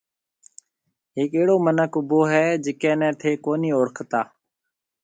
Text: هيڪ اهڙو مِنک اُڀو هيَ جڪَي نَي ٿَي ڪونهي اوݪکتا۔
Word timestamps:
هيڪ 1.17 1.31
اهڙو 1.37 1.55
مِنک 1.65 1.93
اُڀو 1.99 2.19
هيَ 2.31 2.45
جڪَي 2.63 2.91
نَي 2.99 3.09
ٿَي 3.19 3.31
ڪونهي 3.45 3.69
اوݪکتا۔ 3.75 4.21